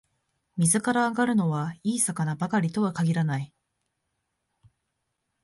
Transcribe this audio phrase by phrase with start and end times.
[0.57, 3.53] 水から揚がるのは、いい魚ばかりとは限らない